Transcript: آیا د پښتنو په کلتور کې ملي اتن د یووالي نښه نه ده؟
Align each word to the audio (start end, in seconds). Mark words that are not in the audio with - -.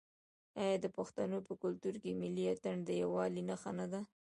آیا 0.61 0.75
د 0.83 0.87
پښتنو 0.97 1.37
په 1.47 1.53
کلتور 1.61 1.95
کې 2.01 2.19
ملي 2.21 2.45
اتن 2.53 2.77
د 2.85 2.89
یووالي 3.01 3.41
نښه 3.49 3.71
نه 3.79 3.85
ده؟ 3.91 4.01